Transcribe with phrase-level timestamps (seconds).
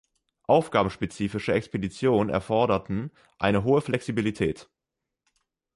[0.47, 4.67] Aufgabenspezifische Expeditionen erforderten eine hohe Flexibilität.